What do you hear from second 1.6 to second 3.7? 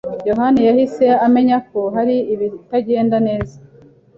ko hari ibitagenda neza.